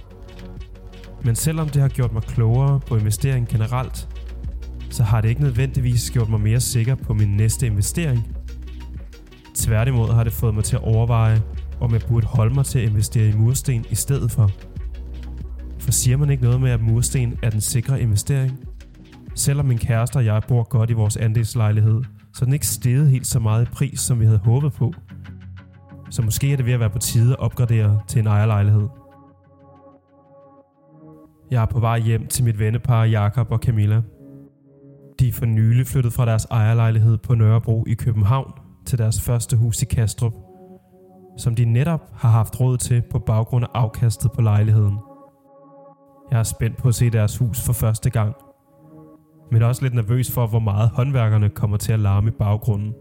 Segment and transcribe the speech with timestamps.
[1.25, 4.09] Men selvom det har gjort mig klogere på investering generelt,
[4.90, 8.35] så har det ikke nødvendigvis gjort mig mere sikker på min næste investering.
[9.55, 11.41] Tværtimod har det fået mig til at overveje,
[11.79, 14.51] om jeg burde holde mig til at investere i mursten i stedet for.
[15.79, 18.59] For siger man ikke noget med, at mursten er den sikre investering?
[19.35, 22.01] Selvom min kæreste og jeg bor godt i vores andelslejlighed,
[22.34, 24.93] så den ikke steget helt så meget i pris, som vi havde håbet på.
[26.09, 28.87] Så måske er det ved at være på tide at opgradere til en ejerlejlighed.
[31.51, 34.01] Jeg er på vej hjem til mit vennepar Jakob og Camilla.
[35.20, 38.52] De er for nylig flyttet fra deres ejerlejlighed på Nørrebro i København
[38.85, 40.34] til deres første hus i Kastrup,
[41.37, 44.98] som de netop har haft råd til på baggrund af afkastet på lejligheden.
[46.32, 48.35] Jeg er spændt på at se deres hus for første gang,
[49.52, 52.93] men også lidt nervøs for, hvor meget håndværkerne kommer til at larme i baggrunden.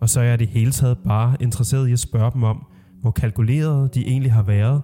[0.00, 2.66] Og så er jeg det hele taget bare interesseret i at spørge dem om,
[3.00, 4.82] hvor kalkulerede de egentlig har været,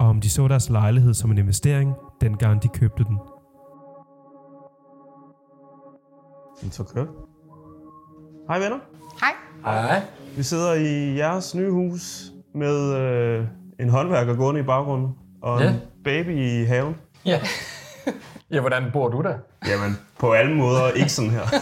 [0.00, 3.18] og om de så deres lejlighed som en investering, dengang de købte den.
[6.70, 7.04] Så kør.
[8.48, 8.78] Hej venner.
[9.20, 9.32] Hej.
[9.64, 10.02] Hej.
[10.36, 13.46] Vi sidder i jeres nye hus med øh,
[13.80, 15.68] en håndværker gående i baggrunden og Ja.
[15.70, 16.96] en baby i haven.
[17.24, 17.40] Ja.
[18.50, 19.38] ja, hvordan bor du der?
[19.66, 21.42] Jamen, på alle måder ikke sådan her.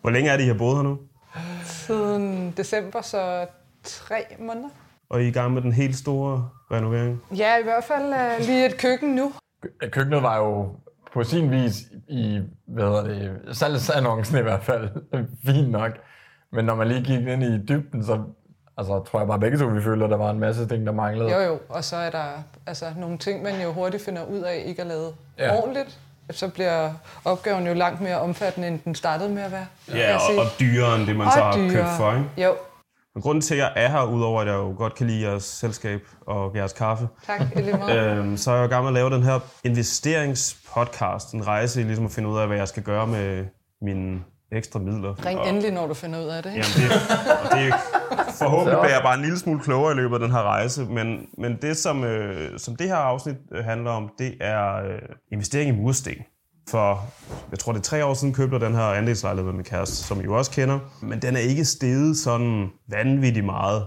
[0.00, 0.98] Hvor længe er det, I har boet her nu?
[1.64, 3.46] Siden december, så
[3.84, 4.68] tre måneder.
[5.10, 7.22] Og I er i gang med den helt store renovering?
[7.36, 8.04] Ja, i hvert fald
[8.40, 9.32] uh, lige et køkken nu.
[9.62, 10.68] Kø- Køkkenet var jo
[11.12, 14.88] på sin vis i, hvad hedder det, salgsannoncen i hvert fald,
[15.46, 15.92] fint nok.
[16.52, 18.22] Men når man lige gik ind i dybden, så
[18.78, 20.92] altså, tror jeg bare begge to, vi følte, at der var en masse ting, der
[20.92, 21.32] manglede.
[21.32, 22.24] Jo jo, og så er der
[22.66, 25.56] altså, nogle ting, man jo hurtigt finder ud af ikke er lavet Ja.
[25.56, 25.98] ordentligt.
[26.30, 26.90] Så bliver
[27.24, 29.66] opgaven jo langt mere omfattende, end den startede med at være.
[29.94, 31.70] Ja, og, og dyrere end det, man Og så har dyrere.
[31.70, 32.24] købt for, ikke?
[32.48, 32.54] Jo,
[33.16, 35.44] Og grunden til, at jeg er her, udover at jeg jo godt kan lide jeres
[35.44, 37.40] selskab og jeres kaffe, tak.
[37.90, 41.32] øhm, så er jeg jo i gang med at lave den her investeringspodcast.
[41.32, 43.44] En rejse i ligesom at finde ud af, hvad jeg skal gøre med
[43.82, 44.20] mine
[44.52, 45.26] ekstra midler.
[45.26, 46.54] Ring og, endelig, når du finder ud af det.
[46.54, 46.66] Ikke?
[46.78, 46.96] Jamen det,
[47.42, 47.74] og det,
[48.42, 51.26] forhåbentlig bliver jeg bare en lille smule klogere i løbet af den her rejse, men,
[51.38, 54.98] men det, som, øh, som det her afsnit øh, handler om, det er øh,
[55.32, 56.14] investering i mursten.
[56.70, 57.00] For
[57.50, 60.20] jeg tror, det er tre år siden købte den her andelslejlighed med min kæreste, som
[60.20, 60.78] I jo også kender.
[61.02, 63.86] Men den er ikke steget sådan vanvittigt meget.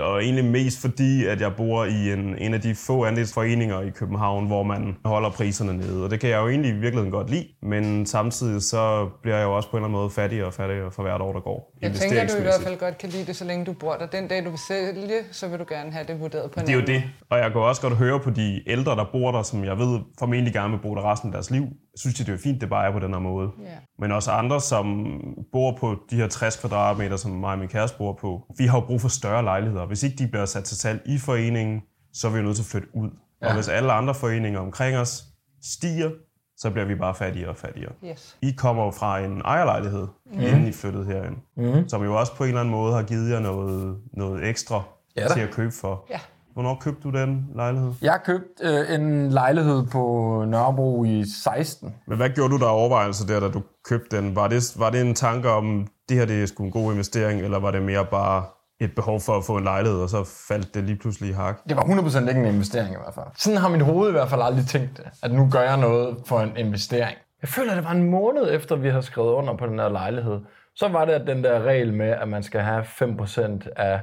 [0.00, 3.90] Og egentlig mest fordi, at jeg bor i en, en af de få andelsforeninger i
[3.90, 6.04] København, hvor man holder priserne nede.
[6.04, 7.46] Og det kan jeg jo egentlig i virkeligheden godt lide.
[7.62, 10.90] Men samtidig så bliver jeg jo også på en eller anden måde fattigere og fattigere
[10.90, 11.72] for hvert år, der går.
[11.82, 14.06] Jeg tænker, du i hvert fald godt kan lide det, så længe du bor der.
[14.06, 16.72] Den dag, du vil sælge, så vil du gerne have det vurderet på en Det
[16.72, 17.10] er jo anden det.
[17.30, 20.00] Og jeg kan også godt høre på de ældre, der bor der, som jeg ved
[20.18, 21.64] formentlig gerne vil bo der resten af deres liv.
[21.96, 23.50] Synes, det er fint, det bare er på den her måde.
[23.62, 23.76] Ja.
[23.98, 25.06] Men også andre, som
[25.52, 28.42] bor på de her 60 kvadratmeter, som mig og min kæreste bor på.
[28.58, 29.86] Vi har jo brug for større lejligheder.
[29.86, 32.62] Hvis ikke de bliver sat til salg i foreningen, så er vi jo nødt til
[32.62, 33.10] at flytte ud.
[33.42, 33.48] Ja.
[33.48, 35.24] Og hvis alle andre foreninger omkring os
[35.62, 36.10] stiger,
[36.56, 37.92] så bliver vi bare fattigere og fattigere.
[38.04, 38.36] Yes.
[38.42, 40.40] I kommer jo fra en ejerlejlighed, mm.
[40.40, 41.88] inden I flyttede herind, mm.
[41.88, 44.82] som jo også på en eller anden måde har givet jer noget, noget ekstra
[45.16, 45.34] Ja ja, da.
[45.34, 46.06] til at købe for.
[46.10, 46.20] Ja.
[46.54, 47.92] Hvornår købte du den lejlighed?
[48.02, 51.94] Jeg købte øh, en lejlighed på Nørrebro i 16.
[52.06, 54.36] Men hvad gjorde du der overvejelser der, da du købte den?
[54.36, 57.40] Var det, var det en tanke om, det her det er sgu en god investering,
[57.40, 58.44] eller var det mere bare
[58.80, 61.58] et behov for at få en lejlighed, og så faldt det lige pludselig i hak?
[61.68, 63.26] Det var 100% ikke en investering i hvert fald.
[63.36, 66.16] Sådan har mit hoved i hvert fald aldrig tænkt, det, at nu gør jeg noget
[66.26, 67.16] for en investering.
[67.42, 69.88] Jeg føler, at det var en måned efter, vi havde skrevet under på den her
[69.88, 70.40] lejlighed.
[70.76, 74.00] Så var det at den der regel med, at man skal have 5% af,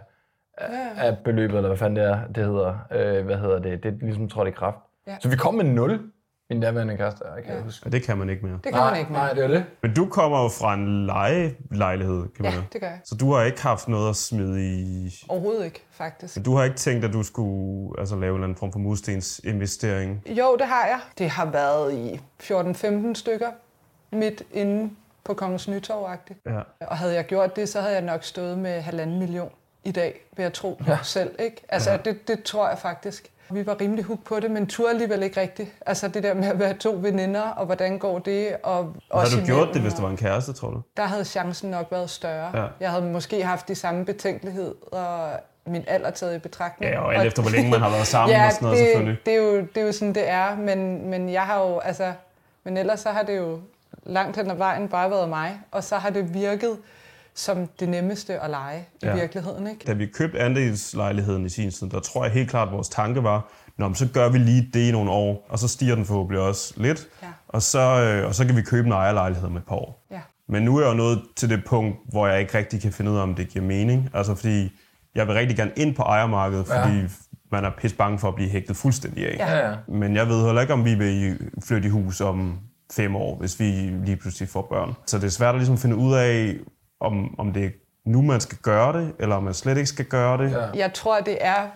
[0.62, 2.76] af, af beløbet, eller hvad fanden det er, det hedder.
[2.92, 3.84] Øh, hvad hedder det?
[3.84, 4.78] Det er ligesom trådt i kraft.
[5.08, 5.16] Ja.
[5.20, 6.00] Så vi kom med 0
[6.50, 7.62] Min daværende kæreste, jeg kan ja.
[7.62, 7.86] huske.
[7.86, 8.54] Og det kan man ikke mere.
[8.54, 9.22] Det kan Nej, man ikke mere.
[9.22, 9.66] nej, det er det.
[9.82, 12.68] Men du kommer jo fra en lejelejlighed, kan man Ja, sige.
[12.74, 13.00] det gør jeg.
[13.04, 15.10] Så du har ikke haft noget at smide i...
[15.30, 16.46] Overhovedet ikke, faktisk.
[16.46, 19.42] Du har ikke tænkt, at du skulle altså, lave en eller anden form for murstens
[19.44, 20.24] investering.
[20.30, 21.00] Jo, det har jeg.
[21.18, 23.48] Det har været i 14-15 stykker
[24.12, 24.90] midt inde
[25.24, 26.42] på Kongens Nytorv-agtigt.
[26.46, 26.60] Ja.
[26.88, 29.50] Og havde jeg gjort det, så havde jeg nok stået med halvanden million
[29.84, 30.98] i dag, vil jeg tro ja.
[31.04, 31.36] selv.
[31.40, 31.62] Ikke?
[31.70, 31.98] Altså, ja.
[31.98, 33.28] det, det tror jeg faktisk.
[33.54, 35.70] Vi var rimelig hooked på det, men turde alligevel ikke rigtigt.
[35.86, 38.56] Altså det der med at være to veninder, og hvordan går det?
[38.64, 38.76] Og
[39.14, 40.82] Har også du gjort det, hvis og- der var en kæreste, tror du?
[40.98, 42.62] Der havde chancen nok været større.
[42.62, 42.68] Ja.
[42.80, 45.30] Jeg havde måske haft de samme betænkelighed og
[45.66, 46.92] min alder taget i betragtning.
[46.94, 49.20] Ja, og alt efter, hvor længe man har været sammen og sådan noget, det, selvfølgelig.
[49.26, 50.56] Det er, jo, det er jo sådan, det er.
[50.56, 52.14] Men, men jeg har jo, altså...
[52.64, 53.60] Men ellers så har det jo
[54.04, 55.60] langt hen ad vejen bare været mig.
[55.72, 56.78] Og så har det virket
[57.36, 59.16] som det nemmeste at lege i Ja.
[59.16, 59.84] virkeligheden, ikke?
[59.88, 63.24] Da vi købte andelslejligheden i sin tid, der tror jeg helt klart, at vores tanke
[63.24, 66.42] var, Nå, så gør vi lige det i nogle år, og så stiger den forhåbentlig
[66.42, 67.28] også lidt, Ja.
[67.48, 70.06] og, så, øh, og så kan vi købe en ejerlejlighed om et par år.
[70.12, 70.20] Ja.
[70.50, 73.12] Men nu er jeg jo nået til det punkt, hvor jeg ikke rigtig kan finde
[73.12, 74.10] ud af, om det giver mening.
[74.14, 74.72] Altså fordi
[75.16, 76.84] jeg vil rigtig gerne ind på ejermarkedet, Ja.
[76.86, 76.98] fordi
[77.52, 79.36] man er pisse bange for at blive hægtet fuldstændig af.
[79.38, 79.58] Ja.
[79.58, 79.76] Ja, ja.
[79.88, 81.38] Men jeg ved heller ikke, om vi vil
[81.68, 82.60] flytte i hus om
[82.94, 83.66] fem år, hvis vi
[84.06, 84.94] lige pludselig får børn.
[85.06, 86.56] Så det er svært at ligesom finde ud af,
[87.02, 87.70] om, om det er
[88.06, 90.52] nu, man skal gøre det, eller om man slet ikke skal gøre det.
[90.52, 90.70] Ja.
[90.76, 91.68] Jeg tror, det er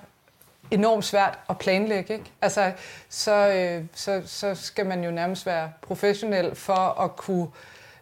[0.72, 2.14] enormt svært at planlægge.
[2.14, 2.32] Ikke?
[2.42, 2.72] Altså,
[3.10, 7.48] så, øh, så, så skal man jo nærmest være professionel for at kunne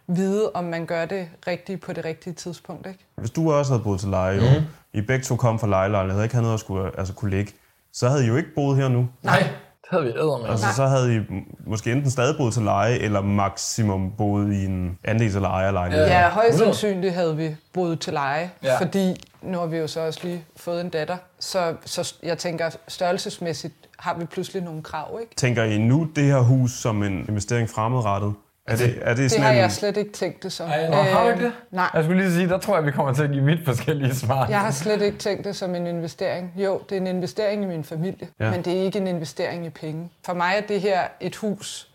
[0.06, 2.86] vide, om man gør det rigtigt på det rigtige tidspunkt.
[2.86, 3.04] Ikke?
[3.14, 4.66] Hvis du også havde boet til leje, mm.
[4.92, 7.52] I begge to kom fra lejelejlighed, ikke havde noget at skulle, altså kunne ligge,
[7.92, 9.08] så havde I jo ikke boet her nu.
[9.22, 9.48] Nej,
[9.90, 10.48] det havde vi æder med.
[10.48, 11.20] Altså, så havde I
[11.66, 16.06] måske enten stadig boet til leje, eller maksimum boet i en andels- eller ejerlejlighed.
[16.06, 16.28] Ja.
[16.28, 16.76] Højst 100.
[16.76, 18.78] sandsynligt havde vi boet til leje, ja.
[18.80, 21.16] fordi nu har vi jo så også lige fået en datter.
[21.38, 25.18] Så, så jeg tænker, størrelsesmæssigt har vi pludselig nogle krav.
[25.20, 25.34] Ikke?
[25.36, 28.34] Tænker I nu det her hus som en investering fremadrettet?
[28.66, 29.58] Er det, er det Det sådan har en...
[29.58, 30.68] jeg slet ikke tænkt det som.
[30.70, 31.52] Ej, nå, har du Øh, ikke det?
[31.70, 31.90] Nej.
[31.94, 34.46] Jeg skulle lige sige, der tror jeg, vi kommer til at give vidt forskellige svar.
[34.48, 36.52] Jeg har slet ikke tænkt det som en investering.
[36.56, 38.50] Jo, det er en investering i min familie, Ja.
[38.50, 40.10] men det er ikke en investering i penge.
[40.26, 41.88] For mig er det her et hus,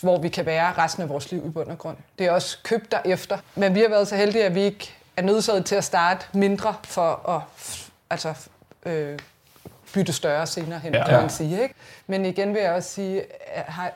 [0.00, 1.96] hvor vi kan være resten af vores liv i bund og grund.
[2.18, 3.38] Det er også købt derefter.
[3.54, 6.74] Men vi har været så heldige, at vi ikke er nødsaget til at starte mindre
[6.84, 7.40] for at
[8.10, 8.34] altså,
[8.86, 9.18] øh,
[9.94, 11.04] bytte større senere hen, Ja.
[11.08, 11.62] kan man sige.
[11.62, 11.74] Ikke?
[12.06, 13.22] Men igen vil jeg også sige,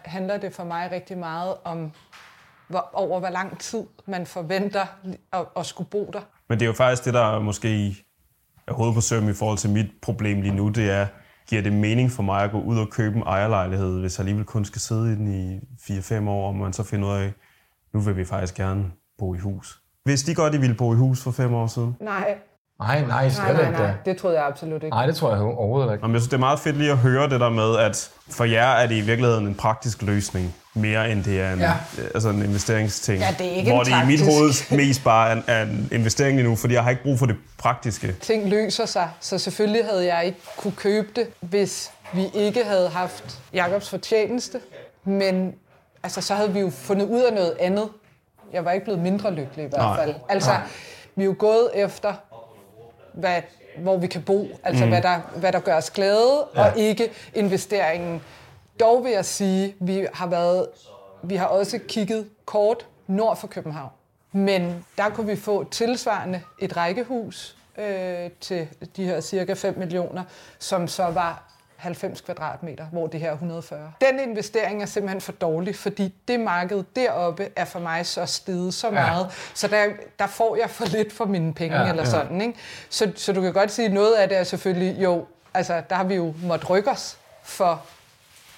[0.05, 1.93] handler det for mig rigtig meget om,
[2.69, 4.87] hvor, over hvor lang tid man forventer
[5.33, 6.21] at, at skulle bo der.
[6.49, 7.97] Men det er jo faktisk det, der måske
[8.69, 11.07] er hovedet på søm i forhold til mit problem lige nu, det er,
[11.49, 14.45] giver det mening for mig at gå ud og købe en ejerlejlighed, hvis jeg alligevel
[14.45, 17.33] kun skal sidde i den i 4-5 år, og man så finder ud af,
[17.95, 18.85] nu vil vi faktisk gerne
[19.19, 19.81] bo i hus.
[20.05, 21.97] Hvis de godt, de ville bo i hus for fem år siden.
[22.01, 22.39] Nej,
[22.79, 23.87] Nej, nej, slet nej, nej, ikke nej.
[23.87, 23.97] det.
[24.05, 24.97] Det troede jeg absolut ikke.
[24.97, 26.03] Nej, det tror jeg overhovedet ikke.
[26.05, 28.45] Jamen, jeg synes, det er meget fedt lige at høre det der med, at for
[28.45, 31.65] jer er det i virkeligheden en praktisk løsning, mere end det er en, Ja.
[31.67, 32.03] ja.
[32.15, 33.19] altså en investeringsting.
[33.21, 35.63] Ja, det er ikke Hvor en det i mit hoved mest bare er en, er
[35.63, 38.13] en investering lige nu, fordi jeg har ikke brug for det praktiske.
[38.21, 42.89] Ting løser sig, så selvfølgelig havde jeg ikke kunne købe det, hvis vi ikke havde
[42.89, 44.59] haft Jakobs fortjeneste.
[45.05, 45.55] Men
[46.03, 47.89] altså, så havde vi jo fundet ud af noget andet.
[48.53, 49.97] Jeg var ikke blevet mindre lykkelig i hvert Nej.
[50.05, 50.15] fald.
[50.29, 50.51] Altså,
[51.17, 52.13] vi er jo gået efter,
[53.15, 53.43] hvad,
[53.79, 54.91] hvor vi kan bo, altså mm.
[54.91, 56.65] hvad, der, hvad der gør os glade, ja.
[56.65, 58.23] og ikke investeringen.
[58.81, 60.67] Dog vil jeg sige, vi har været,
[61.23, 63.91] vi har også kigget kort nord for København.
[64.33, 70.23] Men der kunne vi få tilsvarende et rækkehus øh, til de her cirka 5 millioner,
[70.59, 71.54] som så var
[71.85, 73.93] 90 kvadratmeter, hvor det her er 140.
[74.01, 78.75] Den investering er simpelthen for dårlig, fordi det marked deroppe er for mig så steget
[78.75, 79.87] så meget, så der,
[80.19, 82.11] der får jeg for lidt for mine penge, Ja, ja, eller ja.
[82.11, 82.41] sådan.
[82.41, 82.55] Ikke?
[82.89, 85.97] Så, så du kan godt sige, at noget af det er selvfølgelig, jo, altså der
[85.97, 87.83] har vi jo måttet rykke os for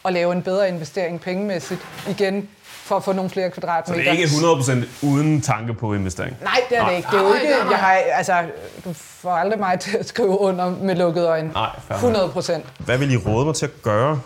[0.04, 2.48] at lave en bedre investering pengemæssigt igen,
[2.86, 4.00] for at få nogle flere Så kvadratmeter.
[4.00, 4.24] det er ikke
[5.02, 6.36] 100% uden tanke på investering.
[6.42, 7.08] Nej, det er det ikke.
[7.12, 8.34] Det er jo ikke, jeg har, altså,
[8.84, 11.48] du får aldrig mig til at skrive under med lukkede øjne.
[11.52, 11.96] Nej, fair nok.
[11.96, 12.64] 100 procent.
[12.78, 14.20] Hvad vil I råde mig til at gøre,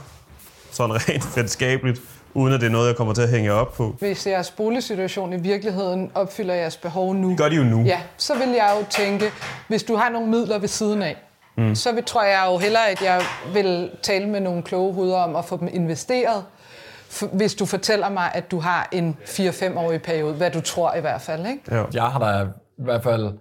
[0.71, 2.01] sådan rent fællesskabeligt,
[2.35, 3.95] uden at det er noget, jeg kommer til at hænge op på?
[3.99, 7.83] Hvis jeres boligsituation i virkeligheden opfylder jeres behov nu, Gør de jo nu.
[7.83, 9.33] ja, så vil jeg jo tænke,
[9.69, 11.17] hvis du har nogle midler ved siden af,
[11.57, 11.75] mm.
[11.75, 15.37] så vil, tror jeg jo hellere, at jeg vil tale med nogle kloge hoveder om
[15.37, 16.45] at få dem investeret,
[17.33, 21.21] hvis du fortæller mig, at du har en 4-5-årig periode, hvad du tror i hvert
[21.21, 21.63] fald, ikke?
[21.71, 21.85] Ja.
[21.95, 22.45] Jeg har da
[22.79, 23.33] i hvert fald,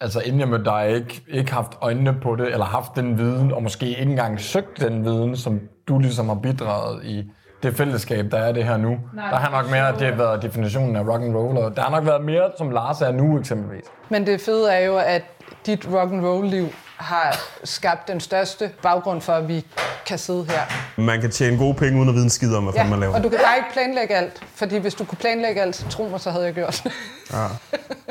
[0.00, 3.52] altså inden jeg mødte dig, ikke, ikke haft øjnene på det, eller haft den viden,
[3.52, 7.24] og måske ikke engang søgt den viden, som du ligesom har bidraget i
[7.62, 8.98] det fællesskab, der er det her nu.
[9.14, 11.76] Nej, der har nok mere, at det har været definitionen af rock and roll, og
[11.76, 13.84] der har nok været mere, som Lars er nu eksempelvis.
[14.08, 15.22] Men det fede er jo, at
[15.66, 16.66] dit rock and roll liv
[17.02, 19.66] har skabt den største baggrund for, at vi
[20.06, 20.60] kan sidde her.
[21.02, 23.14] Man kan tjene gode penge uden at vide en skid om, hvad ja, man laver.
[23.14, 24.42] og du kan bare ikke planlægge alt.
[24.54, 26.92] Fordi hvis du kunne planlægge alt, så tro mig, så havde jeg gjort det.
[27.32, 27.46] Ja.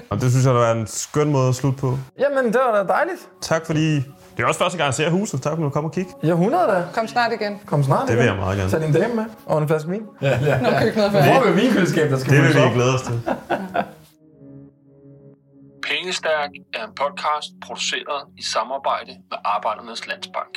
[0.10, 1.98] Og det synes jeg, der er en skøn måde at slutte på.
[2.19, 3.19] Jamen, det var da dejligt.
[3.41, 3.95] Tak fordi...
[4.38, 5.41] Det er også første gang, jeg ser huset.
[5.41, 6.12] Tak fordi du kom og kigge.
[6.24, 6.83] Ja, 100 da.
[6.93, 7.60] Kom snart igen.
[7.65, 8.71] Kom snart Det vil jeg meget gerne.
[8.71, 10.01] Tag din dame med og en flaske vin.
[10.21, 10.57] Ja, ja.
[10.62, 11.55] Når køkkenet er Hvor færdigt.
[11.55, 13.21] vil vinkøleskab, der skal Det vil vi glæde os til.
[16.12, 20.53] Viljestærk er en podcast produceret i samarbejde med Arbejdernes Landsbank.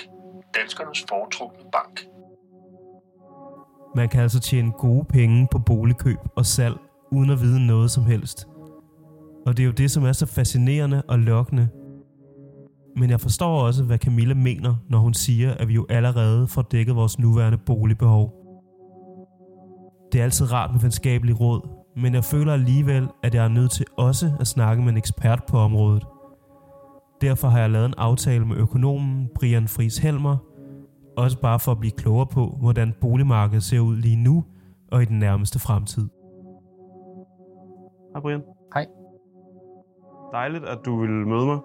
[0.54, 2.06] Danskernes foretrukne bank.
[3.96, 6.74] Man kan altså tjene gode penge på boligkøb og salg,
[7.12, 8.46] uden at vide noget som helst.
[9.46, 11.68] Og det er jo det, som er så fascinerende og lokkende.
[12.96, 16.62] Men jeg forstår også, hvad Camilla mener, når hun siger, at vi jo allerede får
[16.62, 18.32] dækket vores nuværende boligbehov.
[20.12, 23.70] Det er altid rart med venskabelig råd, men jeg føler alligevel, at jeg er nødt
[23.70, 26.06] til også at snakke med en ekspert på området.
[27.20, 30.36] Derfor har jeg lavet en aftale med økonomen Brian Friis Helmer,
[31.16, 34.44] også bare for at blive klogere på, hvordan boligmarkedet ser ud lige nu
[34.92, 36.08] og i den nærmeste fremtid.
[38.12, 38.42] Hej Brian.
[38.74, 38.86] Hej.
[40.32, 41.58] Dejligt, at du vil møde mig.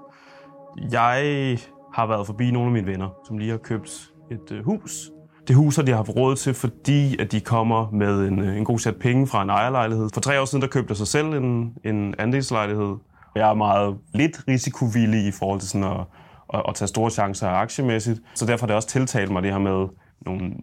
[0.91, 1.57] Jeg
[1.93, 5.11] har været forbi nogle af mine venner, som lige har købt et øh, hus.
[5.49, 8.65] Det hus har de haft råd til, fordi at de kommer med en, øh, en
[8.65, 10.09] god sæt penge fra en ejerlejlighed.
[10.13, 12.95] For tre år siden, der købte jeg sig selv en, en andelslejlighed.
[13.35, 15.99] Jeg er meget lidt risikovillig i forhold til sådan at,
[16.53, 18.19] at, at tage store chancer aktiemæssigt.
[18.35, 19.87] Så derfor har det også tiltalt mig det her med
[20.25, 20.53] nogle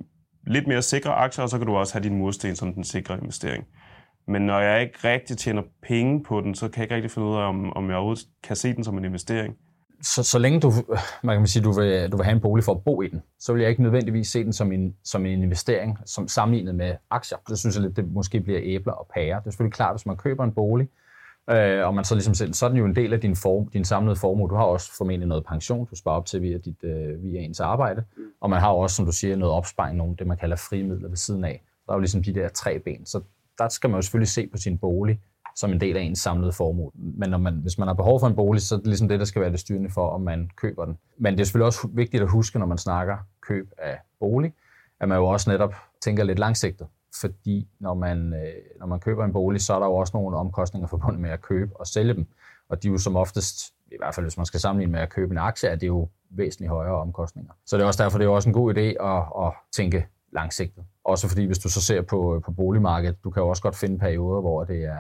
[0.47, 3.19] lidt mere sikre aktier, og så kan du også have din mursten som den sikre
[3.23, 3.65] investering.
[4.29, 7.29] Men når jeg ikke rigtig tjener penge på den, så kan jeg ikke rigtig finde
[7.29, 9.55] ud af, om, om jeg overhovedet kan se den som en investering.
[10.03, 10.73] Så, så længe du,
[11.23, 13.23] man kan sige, du, vil, du vil have en bolig for at bo i den,
[13.39, 16.95] så vil jeg ikke nødvendigvis se den som en, som en investering, som sammenlignet med
[17.11, 17.39] aktier.
[17.49, 19.39] Det synes jeg lidt, det måske bliver æbler og pærer.
[19.39, 20.89] Det er selvfølgelig klart, hvis man køber en bolig,
[21.51, 23.69] øh, og man så ligesom selv, så er den jo en del af din, form,
[23.69, 24.49] din samlede formue.
[24.49, 27.61] Du har også formentlig noget pension, du sparer op til via, dit, øh, via ens
[27.61, 28.05] arbejde,
[28.41, 31.17] og man har også, som du siger, noget opsparing, nogle det man kalder frimidler ved
[31.17, 31.63] siden af.
[31.87, 33.21] Der er jo ligesom de der tre ben, så
[33.59, 35.21] der skal man jo selvfølgelig se på sin bolig
[35.57, 36.91] som en del af ens samlede formue.
[36.95, 39.19] Men når man, hvis man har behov for en bolig, så er det ligesom det,
[39.19, 40.99] der skal være det styrende for, om man køber den.
[41.19, 44.53] Men det er selvfølgelig også vigtigt at huske, når man snakker køb af bolig,
[45.01, 46.87] at man jo også netop tænker lidt langsigtet.
[47.21, 50.37] Fordi når man, øh, når man køber en bolig, så er der jo også nogle
[50.37, 52.27] omkostninger forbundet med at købe og sælge dem.
[52.69, 55.11] Og de er jo som oftest, i hvert fald hvis man skal sammenligne med at
[55.11, 57.53] købe en aktie, er det jo væsentligt højere omkostninger.
[57.67, 60.85] Så det er også derfor, det er også en god idé at, at tænke langsigtet.
[61.05, 63.77] Også fordi, hvis du så ser på, øh, på boligmarkedet, du kan jo også godt
[63.77, 64.99] finde perioder, hvor det er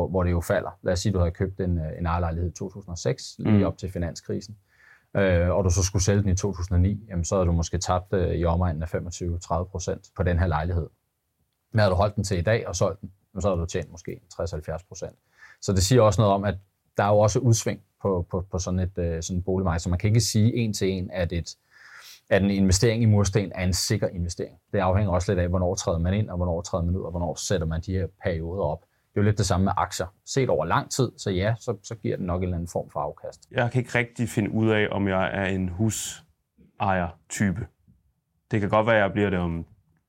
[0.00, 0.78] hvor, hvor det jo falder.
[0.82, 3.92] Lad os sige, at du havde købt en, en ejerlejlighed i 2006, lige op til
[3.92, 4.56] finanskrisen,
[5.16, 8.12] øh, og du så skulle sælge den i 2009, jamen, så havde du måske tabt
[8.12, 10.88] øh, i omegnen af 25-30 procent på den her lejlighed.
[11.72, 13.66] Men havde du holdt den til i dag og solgt den, jamen, så havde du
[13.66, 15.16] tjent måske 60-70 procent.
[15.62, 16.54] Så det siger også noget om, at
[16.96, 19.88] der er jo også udsving på, på, på sådan et øh, sådan et boligmarked, så
[19.88, 21.56] man kan ikke sige en til en, at et,
[22.30, 24.58] at en investering i mursten er en sikker investering.
[24.72, 27.10] Det afhænger også lidt af, hvornår træder man ind, og hvornår træder man ud, og
[27.10, 28.84] hvornår sætter man de her perioder op.
[29.14, 30.06] Det er jo lidt det samme med aktier.
[30.26, 32.90] Set over lang tid, så ja, så, så giver det nok en eller anden form
[32.90, 33.46] for afkast.
[33.50, 37.66] Jeg kan ikke rigtig finde ud af, om jeg er en husejer-type.
[38.50, 39.66] Det kan godt være, at jeg bliver det om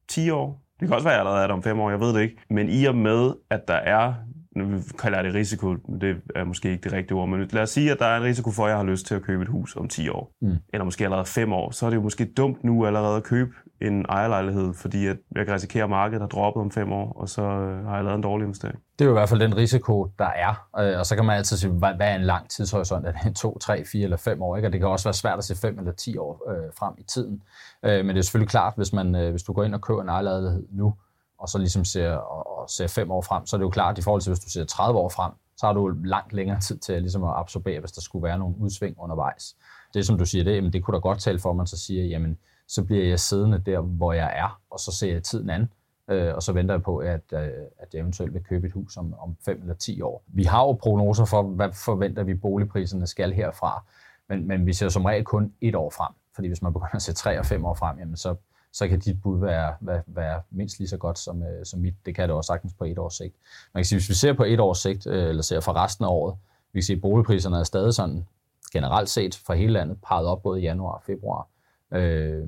[0.08, 0.62] 10 år.
[0.80, 2.22] Det kan også være, at jeg allerede er det om 5 år, jeg ved det
[2.22, 2.38] ikke.
[2.50, 4.14] Men i og med, at der er,
[4.56, 7.92] nu kalder det risiko, det er måske ikke det rigtige ord, men lad os sige,
[7.92, 9.76] at der er en risiko for, at jeg har lyst til at købe et hus
[9.76, 10.58] om 10 år, mm.
[10.74, 13.52] eller måske allerede 5 år, så er det jo måske dumt nu allerede at købe
[13.82, 17.30] en ejerlejlighed, fordi at jeg kan risikere, at markedet har droppet om 5 år, og
[17.30, 18.80] så øh, har jeg lavet en dårlig investering.
[19.00, 20.68] Det er jo i hvert fald den risiko, der er.
[20.80, 23.06] Øh, Og så kan man altid sige, hvad hvad er en lang tidshorisont?
[23.08, 24.56] Er det 2, 3, 4 eller 5 år?
[24.56, 24.68] Ikke?
[24.68, 27.04] Og det kan også være svært at se 5 eller 10 år øh, frem i
[27.04, 27.42] tiden.
[27.86, 30.02] Øh, men det er selvfølgelig klart, hvis, man, øh, hvis du går ind og køber
[30.02, 30.94] en ejerlejlighed nu,
[31.42, 33.98] og så ligesom ser, og, og ser fem år frem, så er det jo klart,
[33.98, 36.78] i forhold til hvis du ser 30 år frem, så har du langt længere tid
[36.78, 39.56] til ligesom at absorbere, hvis der skulle være nogle udsving undervejs.
[39.94, 41.78] Det som du siger, det, jamen, det kunne da godt tale for, at man så
[41.78, 45.50] siger, jamen, så bliver jeg siddende der, hvor jeg er, og så ser jeg tiden
[45.50, 45.72] an,
[46.10, 48.98] øh, og så venter jeg på, at, øh, at jeg eventuelt vil købe et hus
[48.98, 50.24] om, om 5 eller 10 år.
[50.28, 53.84] Vi har jo prognoser for, hvad forventer vi boligpriserne skal herfra,
[54.30, 57.02] men, men vi ser som regel kun et år frem, fordi hvis man begynder at
[57.02, 58.36] se 3 og 5 år frem, jamen så,
[58.74, 61.94] så kan dit bud være, være, være mindst lige så godt som, øh, som mit.
[62.06, 63.36] Det kan det også sagtens på et års sigt.
[63.74, 66.06] Man kan sige, hvis vi ser på et års sigt, øh, eller ser fra resten
[66.06, 66.36] af året,
[66.74, 68.28] vi kan se, at boligpriserne er stadig sådan
[68.74, 71.48] generelt set fra hele landet peget op både i januar og februar.
[71.92, 72.48] Øh,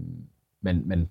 [0.62, 1.10] men, men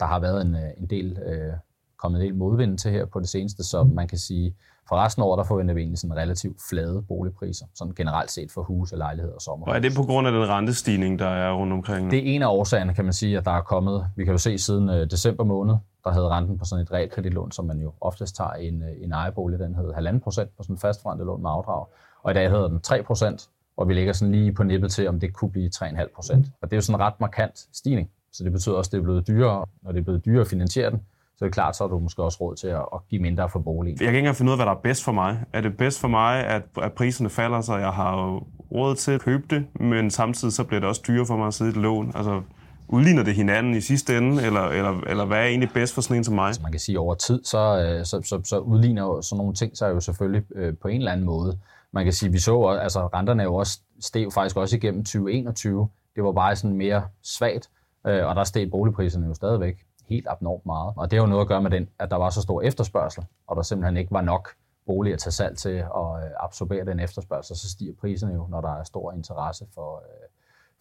[0.00, 1.52] der har været en, øh, en del, øh,
[1.96, 4.54] kommet en del modvind til her på det seneste, så man kan sige,
[4.88, 8.52] for resten af året, der forventer vi egentlig sådan relativt flade boligpriser, sådan generelt set
[8.52, 9.66] for huse, lejligheder og sommer.
[9.66, 12.10] Og er det på grund af den rentestigning, der er rundt omkring?
[12.10, 14.38] Det er en af årsagerne, kan man sige, at der er kommet, vi kan jo
[14.38, 15.74] se siden øh, december måned,
[16.04, 18.88] der havde renten på sådan et realkreditlån, som man jo oftest tager i en, øh,
[19.04, 21.86] en ejerbolig, den hed 1,5 procent på sådan en fastforrentet lån med afdrag,
[22.22, 25.08] og i dag hedder den 3 procent, og vi ligger sådan lige på nippet til,
[25.08, 26.46] om det kunne blive 3,5 procent.
[26.62, 28.10] Og det er jo sådan en ret markant stigning.
[28.32, 29.66] Så det betyder også, at det er blevet dyrere.
[29.82, 31.00] Når det er blevet dyrere at finansiere den,
[31.44, 33.48] så er det klart, så har du måske også råd til at, at give mindre
[33.48, 33.98] for boligen.
[34.00, 35.44] Jeg kan ikke engang finde ud af, hvad der er bedst for mig.
[35.52, 39.20] Er det bedst for mig, at, at priserne falder, så jeg har råd til at
[39.20, 41.76] købe det, men samtidig så bliver det også dyrere for mig at sidde i et
[41.76, 42.12] lån?
[42.14, 42.42] Altså,
[42.88, 46.16] udligner det hinanden i sidste ende, eller, eller, eller hvad er egentlig bedst for sådan
[46.16, 46.46] en som mig?
[46.46, 49.54] Altså man kan sige, at over tid, så, øh, så, så, så udligner sådan nogle
[49.54, 51.58] ting sig jo selvfølgelig øh, på en eller anden måde.
[51.92, 55.88] Man kan sige, vi så, altså renterne er jo også, steg faktisk også igennem 2021.
[56.16, 57.70] Det var bare sådan mere svagt,
[58.06, 60.92] øh, og der steg boligpriserne jo stadigvæk helt abnormt meget.
[60.96, 63.24] Og det har jo noget at gøre med den, at der var så stor efterspørgsel,
[63.46, 64.48] og der simpelthen ikke var nok
[64.86, 68.78] boliger til salg til at øh, absorbere den efterspørgsel, så stiger priserne jo, når der
[68.78, 70.28] er stor interesse for, øh,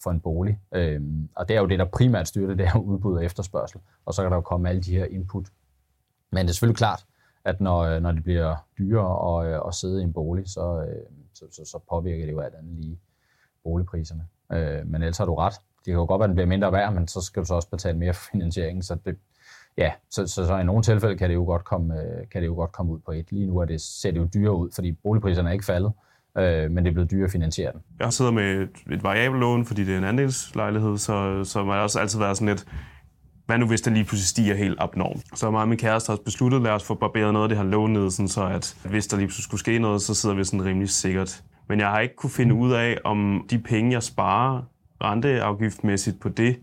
[0.04, 0.60] for en bolig.
[0.72, 3.82] Øhm, og det er jo det, der primært styrer det, det er udbud og efterspørgsel.
[4.06, 5.46] Og så kan der jo komme alle de her input.
[6.32, 7.06] Men det er selvfølgelig klart,
[7.46, 10.88] at når, øh, når det bliver dyrere at, at sidde i en bolig, så,
[11.34, 13.00] så, så, så påvirker det jo alt andet lige
[13.64, 14.28] boligpriserne.
[14.52, 15.54] Øh, men ellers har du ret.
[15.86, 17.54] Det kan jo godt være, at den bliver mindre værd, men så skal du så
[17.54, 18.84] også betale mere for finansieringen.
[18.84, 19.18] Så, det,
[19.78, 22.48] ja, så, så, så, i nogle tilfælde kan det, jo godt komme, øh, kan det
[22.48, 23.32] jo godt komme ud på et.
[23.32, 25.92] Lige nu er det, ser det jo dyrere ud, fordi boligpriserne er ikke faldet
[26.38, 27.82] øh, men det er blevet dyrere at finansiere den.
[28.00, 31.76] Jeg sidder med et, et variabelt lån, fordi det er en andelslejlighed, så, så man
[31.76, 32.66] har også altid været sådan lidt,
[33.46, 35.38] hvad nu hvis den lige pludselig stiger helt abnormt?
[35.40, 37.66] Så mig og min kæreste har besluttet, lad os få barberet noget af det her
[37.66, 40.44] lån ned, sådan så at hvis der lige pludselig skulle ske noget, så sidder vi
[40.44, 41.44] sådan rimelig sikkert.
[41.70, 44.62] Men jeg har ikke kunne finde ud af, om de penge, jeg sparer
[45.04, 46.60] renteafgiftmæssigt på det,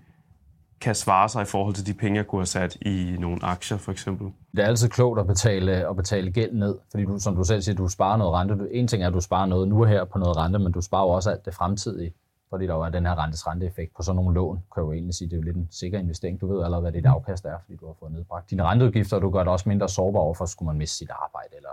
[0.80, 3.78] kan svare sig i forhold til de penge, jeg kunne have sat i nogle aktier,
[3.78, 4.32] for eksempel.
[4.56, 7.62] Det er altid klogt at betale, at betale gæld ned, fordi du, som du selv
[7.62, 8.74] siger, du sparer noget rente.
[8.74, 11.04] En ting er, at du sparer noget nu her på noget rente, men du sparer
[11.04, 12.12] jo også alt det fremtidige,
[12.50, 15.14] fordi der jo er den her rentes renteeffekt på sådan nogle lån, kan jo egentlig
[15.14, 16.40] sige, det er jo lidt en sikker investering.
[16.40, 19.22] Du ved allerede, hvad dit afkast er, fordi du har fået nedbragt dine renteudgifter, og
[19.22, 21.70] du gør det også mindre sårbar overfor, skulle man miste sit arbejde, eller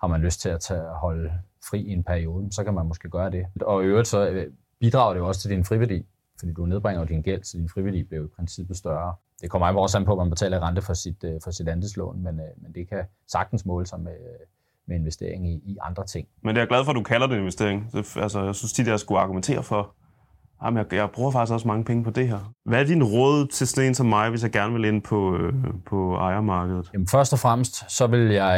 [0.00, 1.32] har man lyst til at tage, holde
[1.70, 3.46] fri i en periode, så kan man måske gøre det.
[3.60, 6.06] Og i øvrigt så øh, bidrager det jo også til din friværdi,
[6.38, 9.14] fordi du nedbringer din gæld, så din frivillige bliver i princippet større.
[9.40, 12.22] Det kommer også an på, at man betaler rente for sit, øh, for sit andelslån,
[12.22, 14.16] men, øh, men det kan sagtens måle sig med,
[14.86, 16.28] med investering i, i andre ting.
[16.42, 17.92] Men det er jeg glad for, at du kalder det investering.
[17.92, 19.94] Det, altså, jeg synes tit, jeg skulle argumentere for,
[20.64, 22.54] jamen, jeg, jeg bruger faktisk også mange penge på det her.
[22.64, 25.36] Hvad er din råd til sådan en som mig, hvis jeg gerne vil ind på,
[25.36, 25.54] øh,
[25.86, 26.90] på ejermarkedet?
[26.92, 28.56] Jamen, først og fremmest, så vil jeg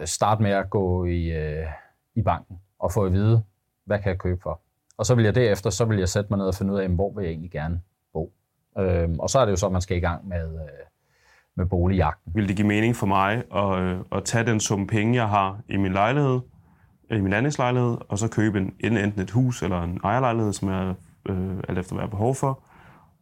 [0.00, 1.66] øh, starte med at gå i, øh,
[2.14, 3.42] i banken og få at vide,
[3.86, 4.60] hvad kan jeg købe for?
[4.98, 6.88] Og så vil jeg derefter, så vil jeg sætte mig ned og finde ud af,
[6.88, 7.80] hvor vil jeg egentlig gerne
[8.12, 8.32] bo.
[8.78, 10.68] Øhm, og så er det jo så, at man skal i gang med, øh,
[11.56, 12.32] med boligjagten.
[12.34, 15.60] Vil det give mening for mig at, øh, at tage den sum penge, jeg har
[15.68, 16.40] i min lejlighed,
[17.10, 20.94] i min andelslejlighed, og så købe en, enten et hus eller en ejerlejlighed, som jeg
[21.28, 22.62] øh, alt efter hvad jeg har behov for,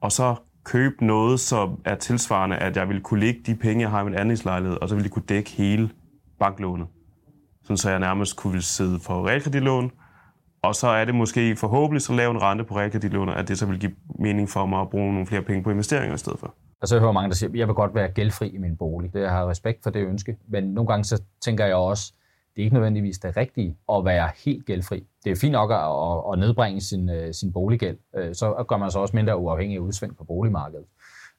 [0.01, 0.35] og så
[0.65, 4.05] købe noget, som er tilsvarende, at jeg vil kunne lægge de penge, jeg har i
[4.05, 5.91] min andelslejlighed, og så vil de kunne dække hele
[6.39, 6.87] banklånet.
[7.63, 9.91] Sådan så jeg nærmest kunne sidde for realkreditlån,
[10.67, 13.67] og så er det måske forhåbentlig så lav en rente på realkreditlån, at det så
[13.67, 16.55] vil give mening for mig at bruge nogle flere penge på investeringer i stedet for.
[16.81, 19.13] Altså jeg hører mange, der siger, at jeg vil godt være gældfri i min bolig.
[19.13, 20.37] Det, jeg har respekt for det ønske.
[20.49, 22.13] Men nogle gange så tænker jeg også,
[22.57, 25.07] det er ikke nødvendigvis det rigtige at være helt gældfri.
[25.25, 27.97] Det er fint nok at, at nedbringe sin, øh, sin boliggæld.
[28.17, 30.85] Øh, så gør man sig også mindre uafhængig af udsving på boligmarkedet.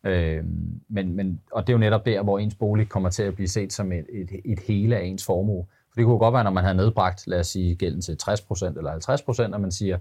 [0.04, 0.44] Øh,
[0.90, 3.48] men, men, og det er jo netop der, hvor ens bolig kommer til at blive
[3.48, 5.66] set som et, et, et hele af ens formue.
[5.98, 9.50] Det kunne godt være, når man havde nedbragt, lad os sige, gælden til 60% eller
[9.52, 9.98] 50%, at man siger,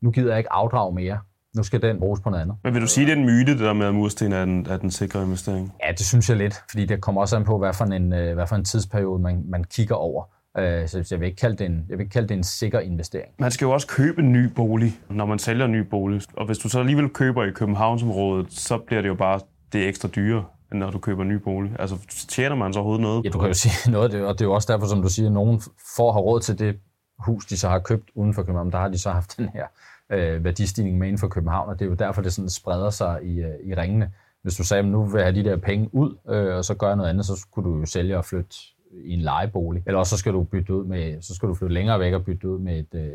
[0.00, 1.18] nu gider jeg ikke afdrage mere.
[1.56, 2.56] Nu skal den bruges på noget andet.
[2.64, 4.66] Men vil du sige, det er en myte, det der med, at mursten er den,
[4.70, 5.72] er den sikre investering?
[5.86, 8.34] Ja, det synes jeg lidt, fordi det kommer også an på, hvad for en, øh,
[8.34, 10.24] hvad for en tidsperiode man, man kigger over.
[10.58, 12.80] Øh, så jeg vil, ikke kalde det en, jeg vil ikke kalde det en sikker
[12.80, 13.28] investering.
[13.38, 16.22] Man skal jo også købe en ny bolig, når man sælger en ny bolig.
[16.36, 19.40] Og hvis du så alligevel køber i Københavnsområdet, så bliver det jo bare
[19.72, 21.76] det ekstra dyre når du køber en ny bolig?
[21.78, 21.96] Altså,
[22.28, 23.24] tjener man så overhovedet noget?
[23.24, 25.08] Ja, du kan jo sige noget, det, og det er jo også derfor, som du
[25.08, 25.60] siger, at nogen
[25.96, 26.78] får har råd til det
[27.18, 28.72] hus, de så har købt uden for København.
[28.72, 29.66] Der har de så haft den her
[30.12, 33.22] øh, værdistigning med inden for København, og det er jo derfor, det sådan spreder sig
[33.22, 34.12] i, øh, i ringene.
[34.42, 36.74] Hvis du sagde, at nu vil jeg have de der penge ud, øh, og så
[36.74, 38.56] gøre noget andet, så skulle du jo sælge og flytte
[39.04, 39.82] i en lejebolig.
[39.86, 42.24] Eller også så skal du bytte ud med, så skal du flytte længere væk og
[42.24, 43.10] bytte ud med et, øh,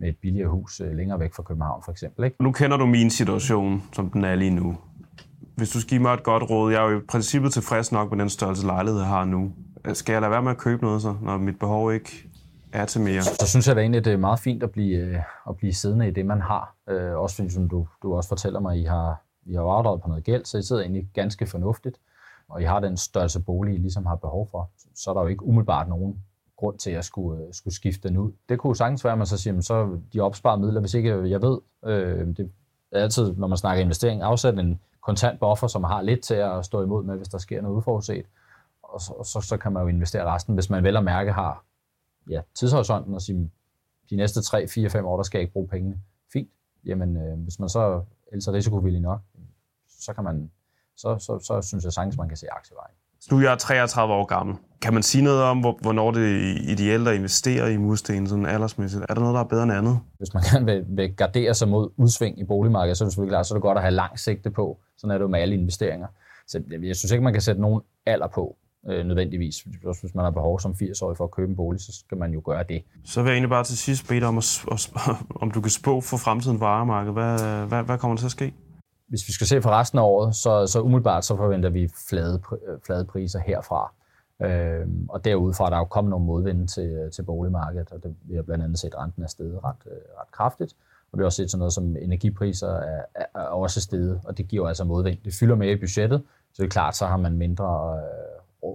[0.00, 2.24] med et billigere hus øh, længere væk fra København, for eksempel.
[2.24, 2.42] Ikke?
[2.42, 4.76] Nu kender du min situation, som den er lige nu.
[5.60, 8.10] Hvis du skal give mig et godt råd, jeg er jo i princippet tilfreds nok
[8.10, 9.52] med den størrelse lejlighed, jeg har nu.
[9.92, 12.28] Skal jeg lade være med at købe noget så, når mit behov ikke
[12.72, 13.22] er til mere?
[13.22, 15.16] Så, så synes jeg da egentlig, det er meget fint at blive, øh,
[15.48, 16.74] at blive siddende i det, man har.
[16.88, 20.08] Øh, også fordi, som du, du også fortæller mig, I har, I har afdraget på
[20.08, 21.96] noget gæld, så I sidder egentlig ganske fornuftigt,
[22.48, 24.70] og I har den størrelse bolig, I ligesom har behov for.
[24.94, 26.22] Så er der jo ikke umiddelbart nogen
[26.56, 28.32] grund til at skulle, øh, skulle skifte den ud.
[28.48, 31.42] Det kunne sagtens være, at man så siger, så de opsparede midler, hvis ikke jeg
[31.42, 32.50] ved, øh, det
[32.92, 36.64] er altid, når man snakker investering, afsat en kontant buffer, som har lidt til at
[36.64, 38.26] stå imod med, hvis der sker noget uforudset.
[38.82, 41.64] Og så, så, så kan man jo investere resten, hvis man vel og mærke har
[42.30, 43.50] ja, tidshorisonten og sige,
[44.10, 46.00] de næste 3, 4, 5 år, der skal jeg ikke bruge pengene.
[46.32, 46.50] Fint.
[46.84, 49.20] Jamen, øh, hvis man så ellers er risikovillig nok,
[49.88, 50.50] så kan man,
[50.96, 52.94] så, så, så synes jeg sagtens, man kan se aktievejen.
[53.30, 54.56] Nu er jeg 33 år gammel.
[54.82, 59.04] Kan man sige noget om, hvornår det er ideelt at investere i mursten sådan aldersmæssigt?
[59.08, 59.98] Er der noget, der er bedre end andet?
[60.18, 63.32] Hvis man gerne vil, vil gardere sig mod udsving i boligmarkedet, så er det selvfølgelig
[63.32, 64.78] klart, så er det godt at have lang sigte på.
[64.98, 66.06] Sådan er det jo med alle investeringer.
[66.46, 68.56] Så jeg synes ikke, man kan sætte nogen alder på
[68.88, 69.66] øh, nødvendigvis.
[69.84, 72.32] Også hvis man har behov som 80-årig for at købe en bolig, så skal man
[72.32, 72.82] jo gøre det.
[73.04, 74.92] Så vil jeg egentlig bare til sidst bede dig om, at,
[75.42, 77.14] om du kan spå for fremtiden på ejermarkedet.
[77.14, 78.54] Hvad, hvad, hvad kommer der til at ske?
[79.10, 82.42] Hvis vi skal se for resten af året, så, så umiddelbart så forventer vi flade,
[82.52, 83.92] øh, flade priser herfra.
[84.42, 88.16] Øh, og derudfra er der jo kommet nogle modvinde til, øh, til boligmarkedet, og det,
[88.22, 90.76] vi har blandt andet set, at renten er steget ret, øh, ret kraftigt.
[91.12, 94.38] Og vi har også set sådan noget som energipriser er, er, er også steget, og
[94.38, 95.18] det giver altså modvind.
[95.24, 97.98] Det fylder mere i budgettet, så det er klart, så har man mindre
[98.64, 98.70] øh,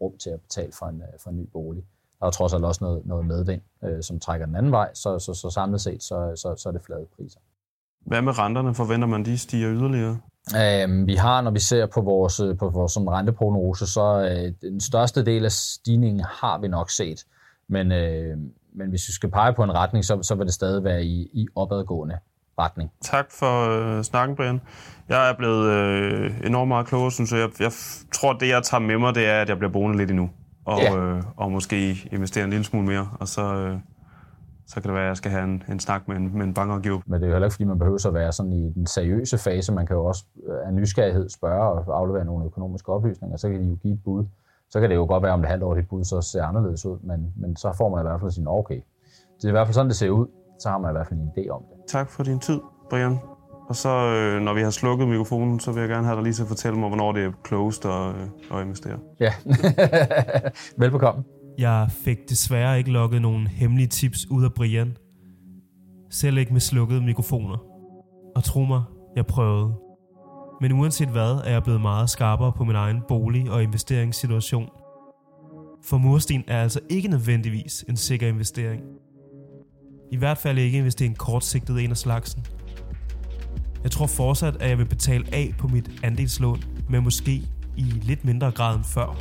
[0.00, 1.84] rum til at betale for en, for en ny bolig.
[2.20, 5.18] Der er trods alt også noget, noget medvind, øh, som trækker den anden vej, så,
[5.18, 7.40] så, så samlet set, så, så, så er det flade priser.
[8.06, 8.74] Hvad med renterne?
[8.74, 10.18] Forventer man, de stiger yderligere?
[10.56, 14.80] Øh, vi har, når vi ser på vores, på vores sådan renteprognose, så øh, den
[14.80, 17.24] største del af stigningen har vi nok set.
[17.68, 18.36] Men, øh,
[18.74, 21.28] men hvis vi skal pege på en retning, så, så vil det stadig være i,
[21.32, 22.18] i opadgående
[22.58, 22.90] retning.
[23.02, 24.60] Tak for øh, snakken, Brian.
[25.08, 27.38] Jeg er blevet øh, enormt meget klogere, synes jeg.
[27.40, 27.50] jeg.
[27.60, 27.72] Jeg
[28.12, 30.30] tror, det jeg tager med mig, det er, at jeg bliver boende lidt endnu.
[30.64, 30.96] Og, ja.
[30.96, 33.08] øh, og måske investere en lille smule mere.
[33.20, 33.78] Og så, øh,
[34.66, 36.54] så kan det være, at jeg skal have en, en snak med en, med en
[36.54, 37.00] bankrådgiver.
[37.06, 39.38] Men det er jo heller ikke, fordi man behøver at være sådan i den seriøse
[39.38, 39.72] fase.
[39.72, 43.60] Man kan jo også øh, af nysgerrighed spørge og aflevere nogle økonomiske oplysninger, så kan
[43.60, 44.24] de jo give et bud.
[44.70, 46.86] Så kan det jo godt være, om det halvt år dit bud så ser anderledes
[46.86, 48.80] ud, men, men så får man i hvert fald sin okay.
[49.36, 50.26] Det er i hvert fald sådan, det ser ud.
[50.58, 51.76] Så har man i hvert fald en idé om det.
[51.88, 53.18] Tak for din tid, Brian.
[53.68, 56.32] Og så, øh, når vi har slukket mikrofonen, så vil jeg gerne have dig lige
[56.32, 58.98] til at fortælle mig, hvornår det er closed og, øh, at investere.
[59.20, 59.32] Ja,
[60.82, 61.24] velbekomme.
[61.58, 64.96] Jeg fik desværre ikke lukket nogen hemmelige tips ud af Brian.
[66.10, 67.56] Selv ikke med slukkede mikrofoner.
[68.36, 68.82] Og tro mig,
[69.16, 69.74] jeg prøvede.
[70.60, 74.68] Men uanset hvad, er jeg blevet meget skarpere på min egen bolig- og investeringssituation.
[75.84, 78.82] For mursten er altså ikke nødvendigvis en sikker investering.
[80.12, 82.44] I hvert fald ikke, hvis det er en kortsigtet en af slagsen.
[83.82, 87.42] Jeg tror fortsat, at jeg vil betale af på mit andelslån, men måske
[87.76, 89.16] i lidt mindre grad end før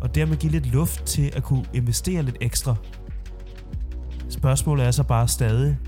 [0.00, 2.74] og dermed give lidt luft til at kunne investere lidt ekstra.
[4.28, 5.78] Spørgsmålet er så bare stadig,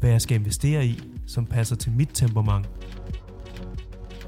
[0.00, 2.68] hvad jeg skal investere i, som passer til mit temperament.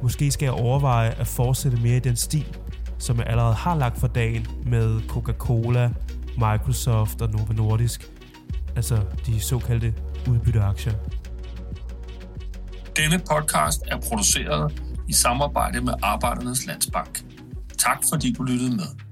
[0.03, 2.57] Måske skal jeg overveje at fortsætte mere i den stil,
[2.99, 5.91] som jeg allerede har lagt for dagen med Coca-Cola,
[6.35, 8.11] Microsoft og Novo Nordisk,
[8.77, 9.95] altså de såkaldte
[10.31, 10.93] udbytteaktier.
[12.97, 17.25] Denne podcast er produceret i samarbejde med Arbejdernes Landsbank.
[17.79, 19.06] Tak fordi du lyttede med.